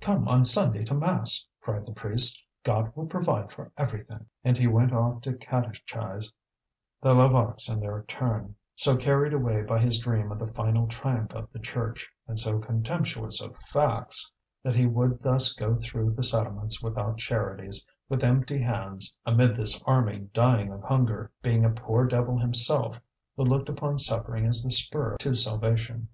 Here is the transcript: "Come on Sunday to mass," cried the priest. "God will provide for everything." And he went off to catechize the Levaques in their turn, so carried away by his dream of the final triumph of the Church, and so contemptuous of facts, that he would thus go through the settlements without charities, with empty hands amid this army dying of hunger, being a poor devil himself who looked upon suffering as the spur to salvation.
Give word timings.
"Come 0.00 0.28
on 0.28 0.44
Sunday 0.44 0.84
to 0.84 0.94
mass," 0.94 1.44
cried 1.60 1.86
the 1.86 1.92
priest. 1.92 2.40
"God 2.62 2.92
will 2.94 3.06
provide 3.08 3.50
for 3.50 3.72
everything." 3.76 4.26
And 4.44 4.56
he 4.56 4.68
went 4.68 4.92
off 4.92 5.22
to 5.22 5.32
catechize 5.34 6.32
the 7.02 7.16
Levaques 7.16 7.68
in 7.68 7.80
their 7.80 8.04
turn, 8.04 8.54
so 8.76 8.96
carried 8.96 9.32
away 9.32 9.62
by 9.62 9.80
his 9.80 9.98
dream 9.98 10.30
of 10.30 10.38
the 10.38 10.52
final 10.52 10.86
triumph 10.86 11.32
of 11.34 11.48
the 11.50 11.58
Church, 11.58 12.08
and 12.28 12.38
so 12.38 12.60
contemptuous 12.60 13.42
of 13.42 13.56
facts, 13.56 14.30
that 14.62 14.76
he 14.76 14.86
would 14.86 15.20
thus 15.20 15.52
go 15.52 15.74
through 15.74 16.12
the 16.12 16.22
settlements 16.22 16.80
without 16.80 17.18
charities, 17.18 17.84
with 18.08 18.22
empty 18.22 18.60
hands 18.60 19.16
amid 19.26 19.56
this 19.56 19.82
army 19.84 20.28
dying 20.32 20.70
of 20.70 20.84
hunger, 20.84 21.32
being 21.42 21.64
a 21.64 21.70
poor 21.70 22.06
devil 22.06 22.38
himself 22.38 23.00
who 23.36 23.42
looked 23.42 23.68
upon 23.68 23.98
suffering 23.98 24.46
as 24.46 24.62
the 24.62 24.70
spur 24.70 25.16
to 25.18 25.34
salvation. 25.34 26.06